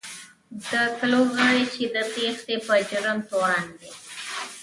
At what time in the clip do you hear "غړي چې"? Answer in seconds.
1.35-1.83